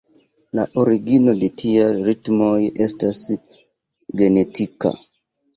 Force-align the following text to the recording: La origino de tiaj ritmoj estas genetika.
La 0.59 0.63
origino 0.83 1.35
de 1.41 1.49
tiaj 1.63 1.91
ritmoj 2.07 2.55
estas 2.87 3.21
genetika. 4.23 4.97